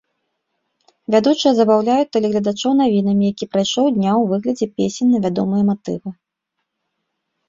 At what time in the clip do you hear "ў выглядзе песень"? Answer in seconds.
4.13-5.09